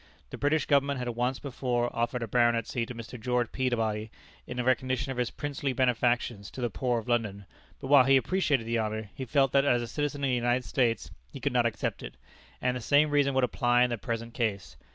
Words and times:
The 0.31 0.37
British 0.39 0.65
Government 0.65 0.97
had 0.97 1.09
once 1.09 1.37
before 1.37 1.95
offered 1.95 2.23
a 2.23 2.27
baronetcy 2.27 2.87
to 2.87 2.95
Mr. 2.95 3.19
George 3.21 3.51
Peabody 3.51 4.09
in 4.47 4.59
recognition 4.65 5.11
of 5.11 5.19
his 5.19 5.29
princely 5.29 5.73
benefactions 5.73 6.49
to 6.49 6.59
the 6.59 6.71
poor 6.71 6.97
of 6.97 7.07
London, 7.07 7.45
but 7.79 7.85
while 7.85 8.05
he 8.05 8.17
appreciated 8.17 8.65
the 8.65 8.79
honor, 8.79 9.11
he 9.13 9.25
felt 9.25 9.51
that 9.51 9.63
as 9.63 9.79
a 9.83 9.87
citizen 9.87 10.23
of 10.23 10.29
the 10.29 10.33
United 10.33 10.63
States, 10.65 11.11
he 11.31 11.39
could 11.39 11.53
not 11.53 11.67
accept 11.67 12.01
it, 12.01 12.15
and 12.63 12.75
the 12.75 12.81
same 12.81 13.11
reason 13.11 13.35
would 13.35 13.43
apply 13.43 13.83
in 13.83 13.91
the 13.91 13.97
present 13.99 14.33
case. 14.33 14.75